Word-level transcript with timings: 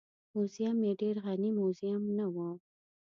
موزیم 0.33 0.77
یې 0.85 0.93
ډېر 1.01 1.15
غني 1.25 1.49
موزیم 1.57 2.01
نه 2.17 2.25
و. 2.33 2.37